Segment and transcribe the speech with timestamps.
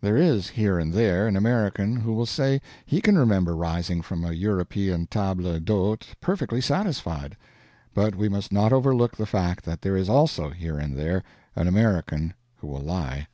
[0.00, 4.24] There is here and there an American who will say he can remember rising from
[4.24, 7.36] a European table d'hôte perfectly satisfied;
[7.92, 11.22] but we must not overlook the fact that there is also here and there
[11.54, 13.28] an American who will lie.